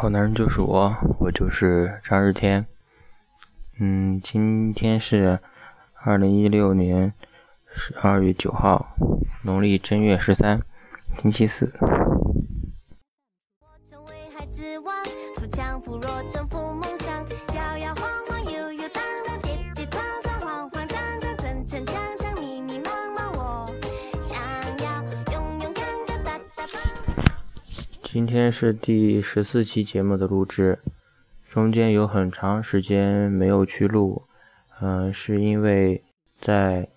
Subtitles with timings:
[0.00, 2.64] 好男人就是我，我就是张日天。
[3.78, 5.40] 嗯，今天是
[5.92, 7.12] 二零一六年
[7.74, 8.96] 十二月九号，
[9.42, 10.62] 农历正月十三，
[11.18, 11.70] 星期四。
[28.12, 30.80] 今天是第十四期节目的录制，
[31.48, 34.24] 中间有很长时间没有去录，
[34.80, 36.02] 嗯，是因为
[36.40, 36.88] 在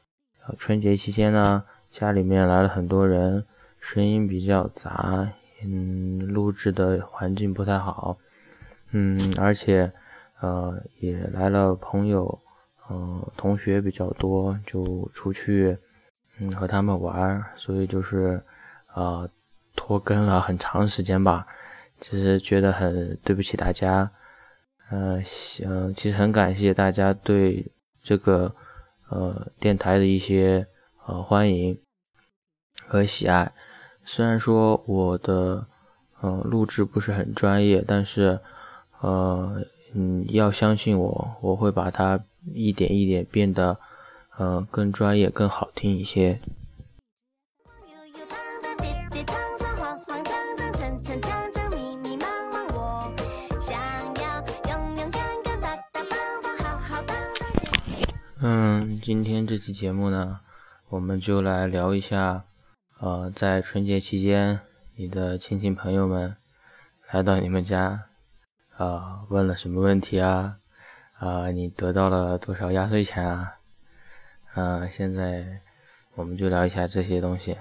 [0.58, 3.46] 春节期间呢，家里面来了很多人，
[3.80, 5.30] 声音比较杂，
[5.64, 8.18] 嗯，录制的环境不太好，
[8.90, 9.92] 嗯，而且
[10.42, 12.40] 呃也来了朋友，
[12.88, 15.78] 呃，同学比较多，就出去
[16.40, 18.42] 嗯和他们玩，所以就是
[18.88, 19.30] 啊。
[19.86, 21.46] 拖更了很长时间吧，
[22.00, 24.12] 其实觉得很对不起大家，
[24.90, 25.22] 嗯，
[25.66, 27.70] 嗯，其实很感谢大家对
[28.02, 28.56] 这个
[29.10, 30.68] 呃电台的一些
[31.06, 31.78] 呃欢迎
[32.88, 33.52] 和喜爱。
[34.06, 35.68] 虽然说我的
[36.22, 38.40] 嗯录制不是很专业，但是
[39.02, 42.24] 呃嗯要相信我，我会把它
[42.54, 43.78] 一点一点变得
[44.40, 46.40] 嗯更专业、更好听一些。
[59.06, 60.40] 今天这期节目呢，
[60.88, 62.46] 我们就来聊一下，
[63.02, 64.62] 呃，在春节期间，
[64.96, 66.38] 你的亲戚朋友们
[67.12, 68.06] 来到你们家，
[68.78, 70.60] 啊，问了什么问题啊？
[71.20, 73.56] 啊，你得到了多少压岁钱啊？
[74.54, 75.60] 啊，现在
[76.16, 77.58] 我们就聊一下这些东西。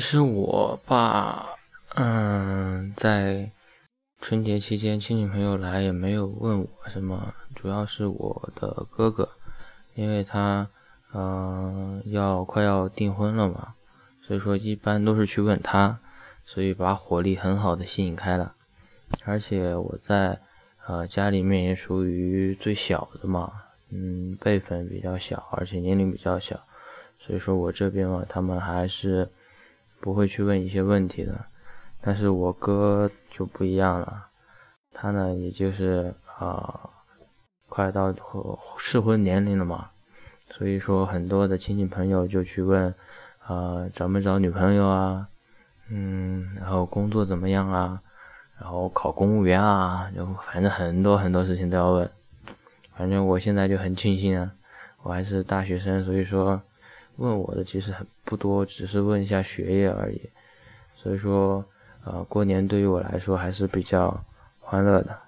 [0.00, 1.46] 实我爸，
[1.94, 3.52] 嗯，在
[4.20, 9.28] 春节期间亲戚朋友来也没有问我什么，主要是我的哥哥，
[9.94, 10.68] 因为他，
[11.12, 13.74] 嗯，要快要订婚了嘛，
[14.26, 16.00] 所以说一般都是去问他，
[16.46, 18.54] 所以把火力很好的吸引开了，
[19.24, 20.40] 而且我在，
[20.86, 23.52] 呃，家里面也属于最小的嘛，
[23.90, 26.60] 嗯，辈分比较小，而且年龄比较小。
[27.18, 29.30] 所以说我这边嘛，他们还是
[30.00, 31.44] 不会去问一些问题的，
[32.00, 34.28] 但是我哥就不一样了，
[34.94, 36.88] 他呢，也就是啊，
[37.68, 38.14] 快到
[38.78, 39.90] 适婚年龄了嘛，
[40.48, 42.94] 所以说很多的亲戚朋友就去问，
[43.46, 45.28] 啊，找没找女朋友啊，
[45.90, 48.00] 嗯，然后工作怎么样啊，
[48.58, 52.10] 然后考公务员啊，就反正很多很多事情都要问，
[52.96, 54.52] 反正我现在就很庆幸啊，
[55.02, 56.62] 我还是大学生，所以说。
[57.20, 60.30] 问我的其实很不多，只是问一下学业而已，
[60.96, 61.62] 所以说，
[62.02, 64.24] 啊，过年对于我来说还是比较
[64.58, 65.18] 欢乐的。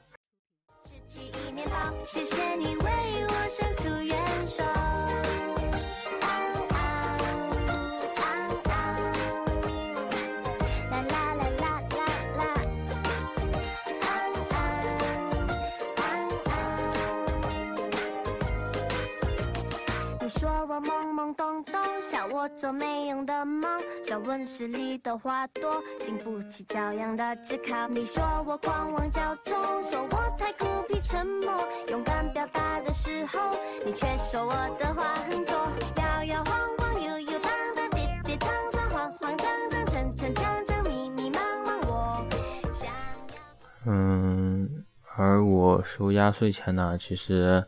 [22.42, 23.70] 我做没用的梦，
[24.02, 27.86] 像温室里的花朵，经不起朝阳的炙烤。
[27.86, 31.56] 你说我狂妄骄纵，说我太孤僻沉默，
[31.88, 33.38] 勇敢表达的时候，
[33.86, 35.54] 你却说我的话很多。
[35.98, 42.26] 摇摇晃晃，悠悠荡荡，跌跌撞撞，慌慌张张，层层张张，密密麻麻，我
[42.74, 43.86] 想要。
[43.86, 44.84] 嗯，
[45.14, 47.64] 而我收压岁钱呢，其实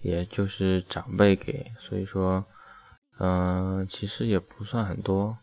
[0.00, 2.42] 也就是长辈给，所以说。
[3.18, 5.38] 嗯，其实也不算很多，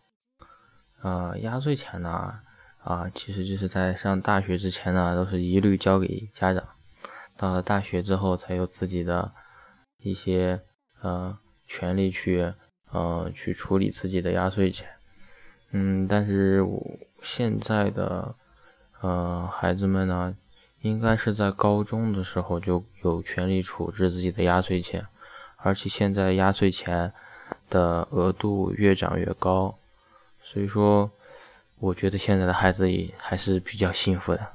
[1.02, 2.42] 啊，压岁钱呢，
[2.84, 6.64] 啊，其实就是在上大学之前呢，都是一律交给家长，
[7.36, 9.32] 到了大学之后才有自己的
[9.98, 10.62] 一些
[11.02, 12.54] 呃权利去
[12.92, 14.88] 呃去处理自己的压岁钱，
[15.72, 16.64] 嗯，但是
[17.24, 18.36] 现在的
[19.02, 20.38] 呃孩子们呢，
[20.82, 25.08] 应该是在高中的时候就有权利处置自己的压岁钱，
[25.58, 27.14] 而且现在压岁钱。
[27.70, 29.78] 的额度越涨越高，
[30.42, 31.12] 所以说，
[31.80, 34.48] 我觉得现在的孩子也还是比较幸福的。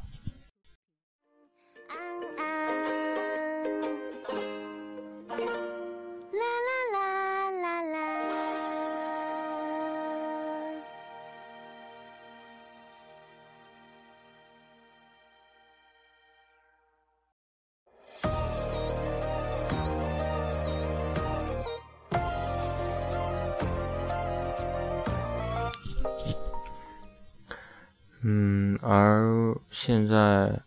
[28.20, 30.60] 嗯，而现在，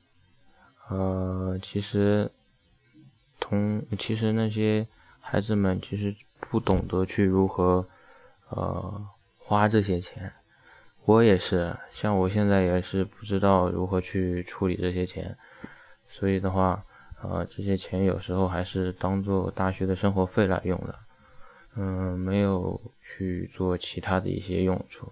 [0.88, 2.32] 呃，其实
[3.42, 4.88] 同其实那些
[5.20, 7.88] 孩子们其实不懂得去如何
[8.50, 9.06] 呃
[9.38, 10.32] 花这些钱，
[11.04, 15.38] 我也是，像我现在也是不知道如何去处理这些钱，
[16.08, 16.86] 所以的话，
[17.22, 20.96] 呃，这些钱有时候还是当做大学的生活费来用的，
[21.76, 25.12] 嗯，没有去做其他的一些用处。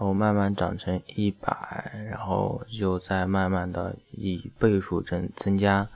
[0.00, 5.86] 然后慢慢涨成一百，然后就再慢慢的以倍数增增加，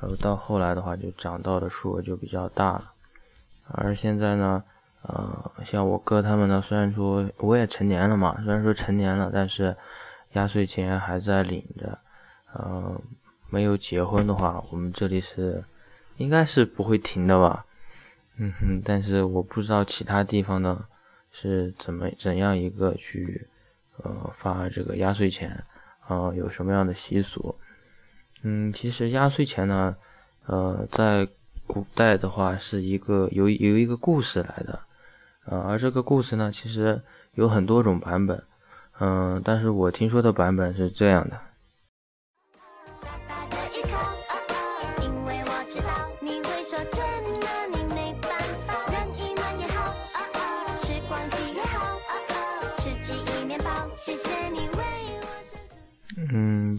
[0.00, 2.92] 然后到后来的话就涨到的数额就比较大，
[3.68, 4.64] 而现在呢。
[5.06, 9.76] 呃，像我哥他们呢，虽然说我也成年了嘛，虽然说成年了，但是
[10.32, 11.98] 压岁钱还在领着。
[12.54, 12.98] 呃，
[13.50, 15.62] 没有结婚的话，我们这里是
[16.16, 17.66] 应该是不会停的吧。
[18.38, 20.86] 嗯哼，但是我不知道其他地方呢
[21.36, 23.48] 是怎么怎样一个去
[23.98, 25.64] 呃发这个压岁钱
[26.06, 27.56] 啊，有什么样的习俗？
[28.42, 29.96] 嗯，其实压岁钱呢，
[30.46, 31.28] 呃，在
[31.66, 34.80] 古代的话是一个有有一个故事来的。
[35.46, 37.02] 呃，而这个故事呢，其实
[37.34, 38.44] 有很多种版本，
[39.00, 41.38] 嗯，但是我听说的版本是这样的。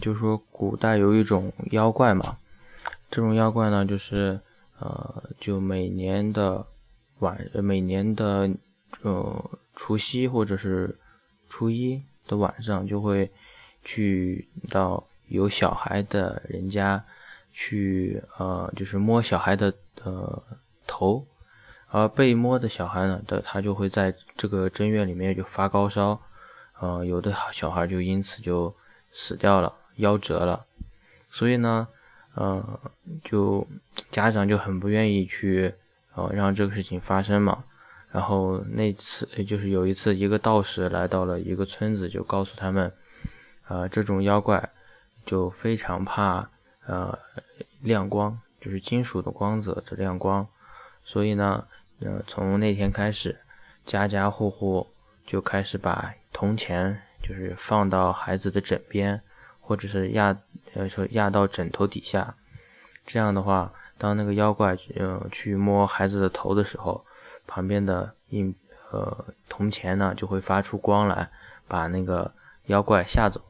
[0.06, 2.38] 嗯，就说古代有一种妖怪嘛，
[3.10, 4.40] 这种妖怪呢，就是
[4.78, 6.66] 呃，就每年的。
[7.20, 8.50] 晚每年的
[9.00, 10.98] 呃除夕或者是
[11.48, 13.30] 初一的晚上，就会
[13.82, 17.02] 去到有小孩的人家
[17.54, 19.72] 去呃，就是摸小孩的
[20.04, 20.42] 呃
[20.86, 21.26] 头，
[21.88, 26.20] 而被摸的小孩呢的他就会在这个正月里面就发高烧，
[26.78, 28.76] 呃有的小孩就因此就
[29.14, 30.66] 死掉了，夭折了，
[31.30, 31.88] 所以呢，
[32.34, 32.80] 呃
[33.24, 33.66] 就
[34.10, 35.74] 家长就很不愿意去。
[36.18, 37.64] 呃，让这个事情发生嘛。
[38.10, 42.90] 然后那次就是有一次，一个道士来到了一个村子，就告诉他们，
[43.68, 44.70] 呃，这种妖怪
[45.26, 46.48] 就非常怕
[46.86, 47.18] 呃
[47.82, 50.48] 亮光，就是金属的光泽的亮光。
[51.04, 51.66] 所以呢，
[52.00, 53.38] 呃，从那天开始，
[53.84, 54.86] 家家户户
[55.26, 59.20] 就开始把铜钱就是放到孩子的枕边，
[59.66, 60.38] 或者是压
[60.74, 62.36] 呃说压到枕头底下。
[63.04, 63.72] 这样的话。
[63.98, 67.06] 当那个妖怪嗯去摸孩子的头的时候，
[67.46, 68.54] 旁边的硬
[68.90, 71.30] 呃铜钱呢就会发出光来，
[71.66, 72.34] 把那个
[72.66, 73.40] 妖怪吓走。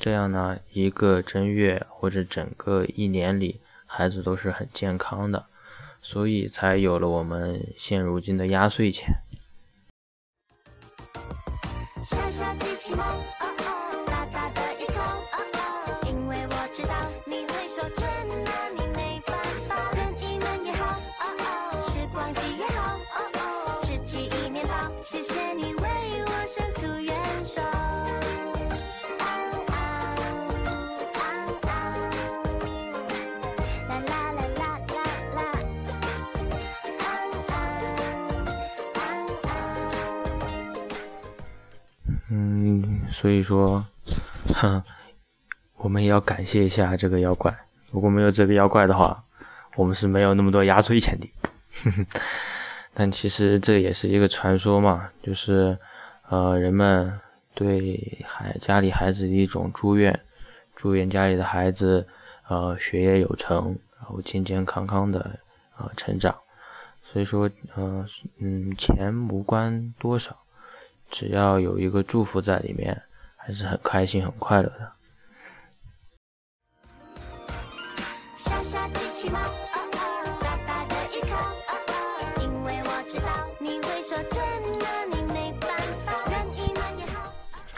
[0.00, 5.46] 这样呢，一个正月或者整个一年里，孩子都是很健康的，
[6.02, 9.22] 所以才有了我们现如今的压岁钱。
[43.22, 43.86] 所以说，
[44.52, 44.82] 哼，
[45.76, 47.56] 我们也要感谢一下这个妖怪。
[47.92, 49.22] 如果没有这个妖怪的话，
[49.76, 51.28] 我们是没有那么多压岁钱的。
[52.94, 55.78] 但其实这也是一个传说嘛，就是
[56.28, 57.20] 呃，人们
[57.54, 60.18] 对孩家里孩子的一种祝愿，
[60.74, 62.08] 祝愿家里的孩子
[62.48, 65.38] 呃学业有成，然后健健康康的
[65.78, 66.34] 呃成长。
[67.04, 68.04] 所以说，呃，
[68.40, 70.38] 嗯，钱无关多少。
[71.08, 73.02] 只要有一个祝福在里面，
[73.44, 74.92] 还是很开心、很快乐的。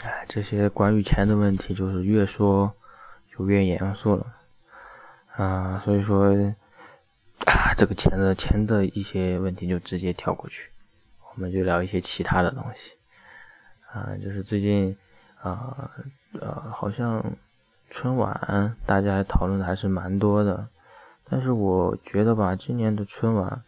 [0.03, 2.75] 哎，这些关于钱的问题，就是越说
[3.35, 4.35] 就越严肃了。
[5.35, 6.27] 啊，所以说
[7.45, 10.69] 啊，这个钱的钱的一些问题就直接跳过去，
[11.33, 12.91] 我们就聊一些其他的东西。
[13.91, 14.95] 啊，就是最近
[15.51, 15.91] 啊
[16.39, 17.23] 呃，好像
[17.89, 20.67] 春晚大家讨论的还是蛮多的。
[21.29, 23.63] 但是我觉得吧，今年的春晚，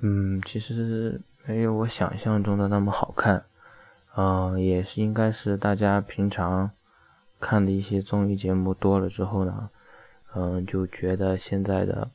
[0.00, 3.44] 嗯，其实没有我想象中的那么好看，
[4.16, 6.70] 嗯，也是应该是大家平常
[7.40, 9.70] 看的一些综艺节目多了之后呢，
[10.34, 12.10] 嗯，就觉得现在的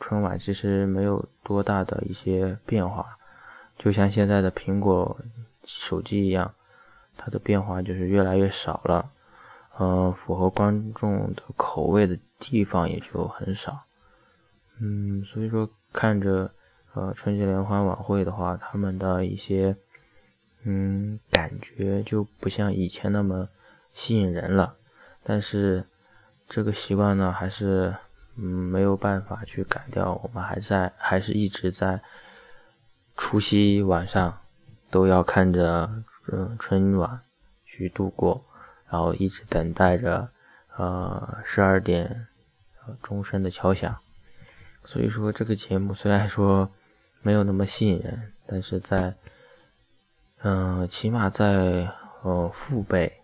[0.00, 3.18] 春晚其实没有多大的一些变化，
[3.78, 5.18] 就像现在的苹果
[5.64, 6.54] 手机一样，
[7.18, 9.10] 它的变化就是越来越少了，
[9.78, 13.82] 嗯，符合观众的口味的地方也就很少。
[14.80, 16.52] 嗯，所以说看着
[16.94, 19.76] 呃春节联欢晚会的话，他们的一些
[20.62, 23.48] 嗯感觉就不像以前那么
[23.92, 24.76] 吸引人了。
[25.24, 25.84] 但是
[26.48, 27.96] 这个习惯呢，还是
[28.36, 30.14] 嗯没有办法去改掉。
[30.22, 32.00] 我们还在还是一直在
[33.16, 34.38] 除夕晚上
[34.90, 35.90] 都要看着
[36.32, 37.20] 嗯春晚
[37.64, 38.44] 去度过，
[38.90, 40.30] 然后一直等待着
[40.76, 42.26] 呃十二点
[43.02, 43.98] 钟声的敲响。
[44.84, 46.70] 所以说这个节目虽然说
[47.20, 49.14] 没有那么吸引人，但是在
[50.42, 51.92] 嗯，起码在
[52.22, 53.20] 呃父辈，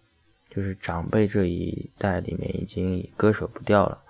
[0.51, 4.03] 就是长辈这一代里面已经割舍不掉了，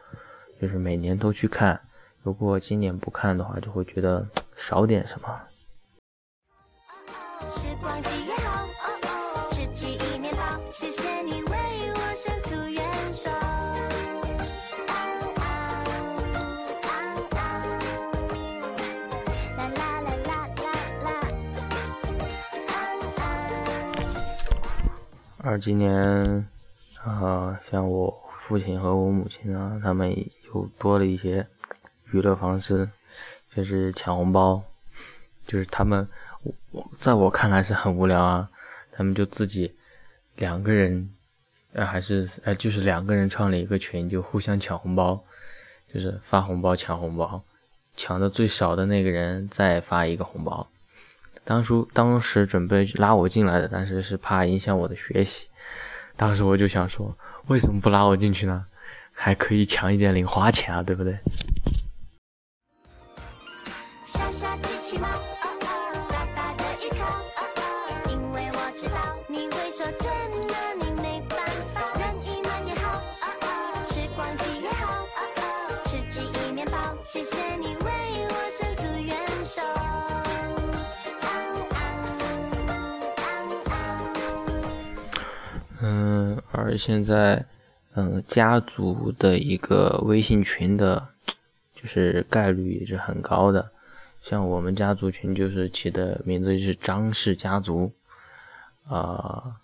[0.60, 1.80] 就是每年都去看。
[2.22, 5.40] 如果今年不看的话，就会觉得少点什么。
[25.46, 26.48] 而今年，
[27.04, 30.10] 啊，像我父亲和我母亲啊，他们
[30.46, 31.46] 又多了一些
[32.12, 32.88] 娱乐方式，
[33.54, 34.62] 就是抢红包，
[35.46, 36.08] 就是他们，
[36.70, 38.48] 我在我看来是很无聊啊，
[38.92, 39.74] 他们就自己
[40.34, 41.10] 两个人，
[41.74, 45.22] 呃，还是呃，就是两个人创了一个群，就互相抢红包，
[45.92, 47.42] 就是发红包抢红包，
[47.94, 50.66] 抢的最少的那个人再发一个红包。
[51.44, 55.46] 当初当时准备拉我进来的，但是是怕影响我的学习。
[56.16, 57.16] 当时我就想说，
[57.48, 58.66] 为什么不拉我进去呢？
[59.12, 61.18] 还可以抢一点零花钱啊，对不对？
[85.86, 87.44] 嗯，而现在，
[87.92, 91.08] 嗯，家族的一个微信群的，
[91.74, 93.70] 就是概率也是很高的。
[94.22, 97.92] 像我们家族群就是起的名字就是张氏家族，
[98.88, 99.60] 啊，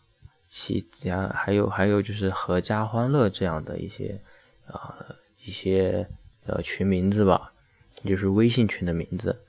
[0.51, 4.21] 其家还有还有就是阖家欢乐这样的一些，
[4.67, 4.97] 啊，
[5.43, 6.07] 一些
[6.45, 7.53] 呃群名字吧，
[8.05, 9.41] 就是微信群的名字。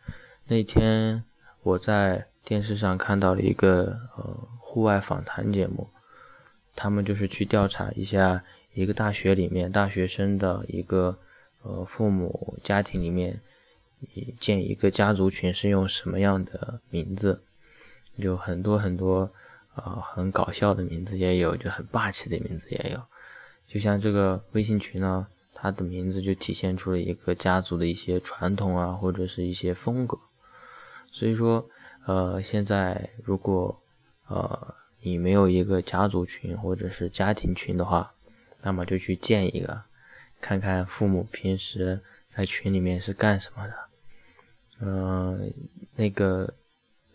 [0.47, 1.25] 那天
[1.63, 5.89] 我在电视上看到了一个呃户外访谈节目。
[6.81, 11.19] 他们就是去调查一下一个大学里面大学生的一个
[11.61, 13.39] 呃父母家庭里面
[14.39, 17.43] 建一个家族群是用什么样的名字，
[18.15, 19.29] 有很多很多
[19.75, 22.99] 呃很搞笑的名字也有，就很霸气的名字也有。
[23.67, 30.17] 就像这个微信群呢，它的名字就体现出了一个家族的一些传统啊，或者是一些风格。
[31.11, 31.69] 所以说
[32.07, 33.79] 呃现在如果
[34.25, 34.80] 呃。
[35.03, 38.13] 你没有一个家族群或者是家庭群的话，
[38.61, 39.81] 那么就去建一个，
[40.39, 43.73] 看看父母平时在群里面是干什么的。
[44.79, 45.53] 嗯，
[45.95, 46.53] 那个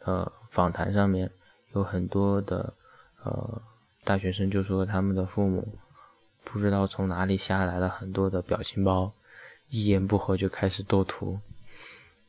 [0.05, 1.31] 呃访谈上面
[1.75, 2.75] 有很多的
[3.23, 3.63] 呃
[4.03, 5.79] 大学生就说他们的父母
[6.43, 9.13] 不知道从哪里下来了很多的表情包，
[9.69, 11.39] 一言不合就开始斗图。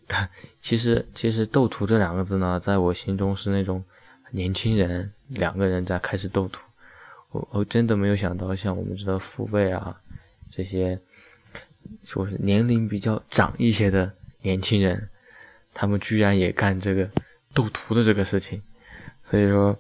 [0.62, 3.84] 其实其实斗图这两个字呢，在我心中是那种。
[4.32, 6.62] 年轻人两个人在开始斗图，
[7.32, 10.02] 我我真的没有想到，像我们这父辈啊，
[10.52, 11.00] 这些
[12.04, 15.10] 说是年龄比较长一些的年轻人，
[15.74, 17.10] 他们居然也干这个
[17.54, 18.62] 斗图的这个事情。
[19.30, 19.78] 所以说，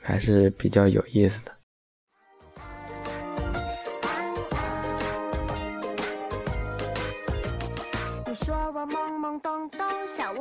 [0.00, 1.57] 还是比较有意思的。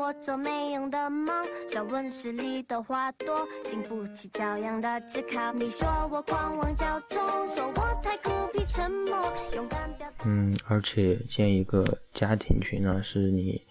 [0.07, 1.35] 我做没用的梦，
[1.67, 5.51] 像温室里的花朵，经不起朝阳的炙烤。
[5.51, 9.21] 你说我狂妄骄纵，说我太孤僻沉默，
[9.53, 10.09] 勇敢表。
[10.25, 13.61] 嗯，而且建一个家庭群呢，是你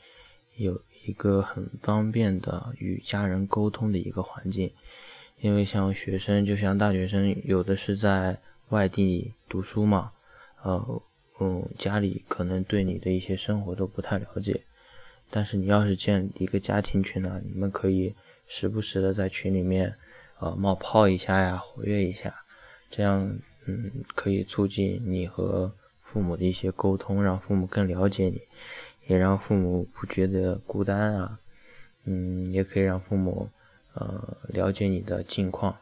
[0.56, 4.70] 有一个很方便的与家人沟通的一个环境。
[5.40, 8.38] 因为像学生，就像大学生，有的是在
[8.68, 10.12] 外地读书嘛，
[10.62, 11.02] 呃，
[11.40, 14.64] 嗯，家里可能对你的一些生活都不太了解。
[15.30, 18.14] 但是你要是建一个家庭群呢，你们可以
[18.46, 19.96] 时不时的在群里面，
[20.38, 22.34] 呃，冒泡一下呀，活跃一下，
[22.90, 28.40] 这样，嗯，可以促进你和父母的一些沟通，让父母更了解你，
[29.06, 31.38] 也让父母不觉得孤单啊，
[32.04, 33.50] 嗯，也可以让父母，
[33.94, 35.76] 呃，了解你的近况，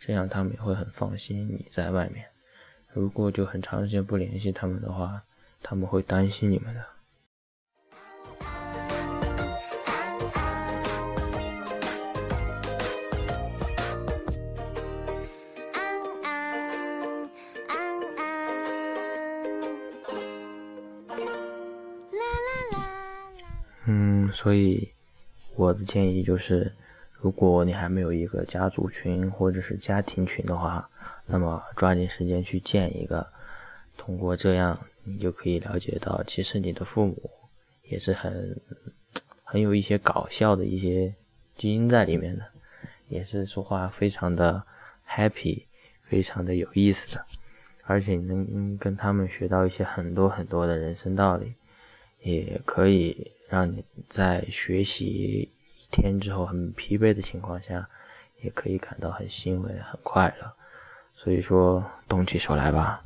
[0.00, 2.26] 这样他们也会很放心你在外面。
[2.94, 5.22] 如果就很长时间不联系他们的话，
[5.62, 6.84] 他们会担心你们的。
[23.90, 24.92] 嗯所以，
[25.56, 26.74] 我的建议就是，
[27.12, 30.90] 如果你还没有一个家族群或者是家庭群的话，
[31.24, 33.28] 那么抓紧时间去建一个。
[33.96, 37.30] 通过这样，你就可以了解到，其实你的父母
[37.88, 38.60] 也是很
[39.42, 41.14] 很有一些搞笑的一些
[41.56, 42.44] 基因在里面的，
[43.08, 44.64] 也是说话非常的
[45.08, 45.62] happy，
[46.04, 47.24] 非常的有意思的，
[47.84, 51.54] 而且能跟他们学到一些很多很多的人生道理，
[52.20, 53.32] 也可以。
[53.48, 55.50] 让你在学习一
[55.90, 57.88] 天之后很疲惫的情况下，
[58.42, 60.52] 也可以感到很欣慰、很快乐。
[61.16, 63.02] 所以说，动起手来吧。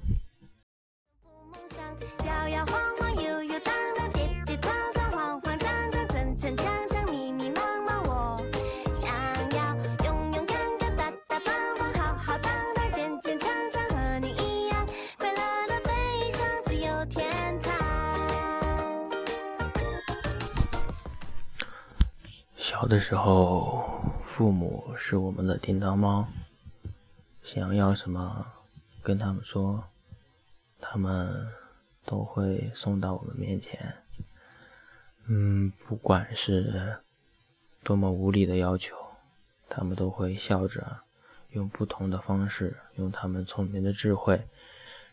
[22.82, 26.26] 小的时候，父母是我们的叮当猫，
[27.44, 28.44] 想要什么
[29.04, 29.84] 跟他们说，
[30.80, 31.46] 他们
[32.04, 33.98] 都会送到我们面前。
[35.28, 36.96] 嗯，不管是
[37.84, 38.96] 多么无理的要求，
[39.68, 41.02] 他们都会笑着，
[41.50, 44.48] 用不同的方式，用他们聪明的智慧，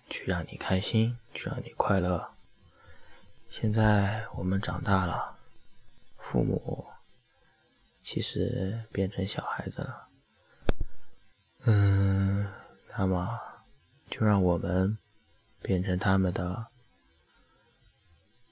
[0.10, 2.32] 去让你开心，去让你快乐。
[3.52, 5.36] 现在我们长大了，
[6.18, 6.88] 父母。
[8.12, 10.08] 其实变成小孩子了，
[11.66, 12.48] 嗯，
[12.98, 13.40] 那么
[14.10, 14.98] 就让我们
[15.62, 16.66] 变成他们的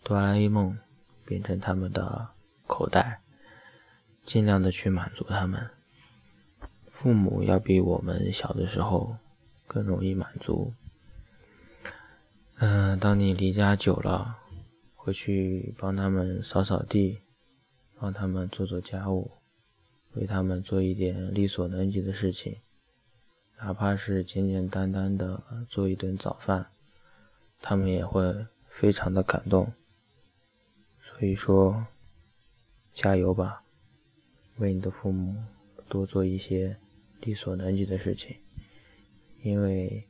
[0.03, 0.77] 哆啦 A 梦，
[1.25, 2.27] 变成他们的
[2.67, 3.21] 口袋，
[4.27, 5.71] 尽量的去满足他们。
[6.91, 9.17] 父母要比我们小的时候
[9.65, 10.75] 更容易满足。
[12.57, 14.37] 嗯，当你离家久了，
[14.93, 17.21] 回去帮他们扫扫地，
[17.99, 19.31] 帮他们做做家务。
[20.19, 22.57] 为他们做一点力所能及的事情，
[23.59, 26.67] 哪怕是简简单单的做一顿早饭，
[27.61, 29.73] 他们也会非常的感动。
[31.01, 31.85] 所以说，
[32.93, 33.63] 加油吧，
[34.57, 35.35] 为你的父母
[35.87, 36.77] 多做一些
[37.21, 38.37] 力所能及的事情，
[39.41, 40.05] 因为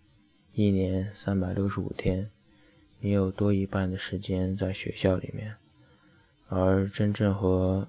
[0.54, 2.30] 一年三百六十五天，
[3.00, 5.56] 你有多一半的时间在学校里面，
[6.48, 7.88] 而真正和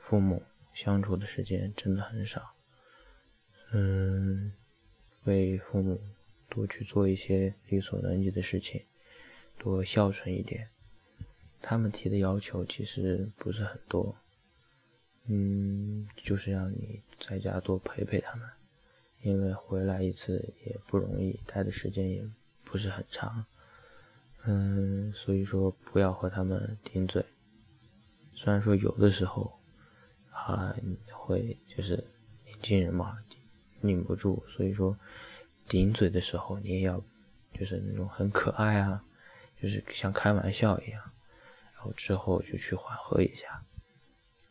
[0.00, 0.42] 父母。
[0.76, 2.52] 相处的时间真的很少，
[3.72, 4.52] 嗯，
[5.24, 5.98] 为父母
[6.50, 8.84] 多去做一些力所能及的事情，
[9.56, 10.68] 多孝顺一点。
[11.62, 14.16] 他们提的要求其实不是很多，
[15.24, 18.46] 嗯，就是让你在家多陪陪他们，
[19.22, 22.22] 因为回来一次也不容易，待的时间也
[22.66, 23.46] 不是很长，
[24.44, 27.24] 嗯，所以说不要和他们顶嘴。
[28.34, 29.58] 虽然说有的时候。
[30.46, 30.76] 啊，
[31.12, 32.04] 会就是
[32.44, 33.18] 年轻人嘛，
[33.80, 34.96] 拧不住，所以说
[35.68, 37.02] 顶嘴的时候，你也要
[37.52, 39.02] 就是那种很可爱啊，
[39.60, 41.02] 就是像开玩笑一样，
[41.74, 43.64] 然后之后就去缓和一下，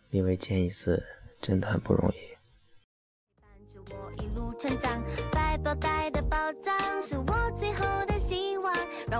[0.10, 1.02] 因为见一次
[1.42, 2.36] 真的很不容易。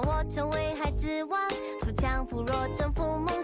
[0.02, 1.50] 我成为孩子王，
[1.82, 3.42] 扶强扶弱，征服梦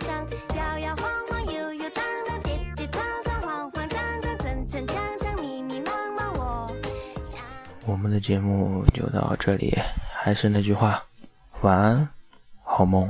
[8.11, 9.79] 们的节目就到这里，
[10.13, 11.05] 还是那句话，
[11.61, 12.09] 晚安，
[12.61, 13.09] 好梦。